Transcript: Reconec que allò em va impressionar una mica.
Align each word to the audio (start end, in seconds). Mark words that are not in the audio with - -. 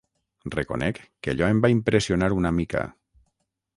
Reconec 0.55 1.01
que 1.21 1.33
allò 1.35 1.49
em 1.55 1.61
va 1.67 1.71
impressionar 1.75 2.31
una 2.41 2.53
mica. 2.61 2.87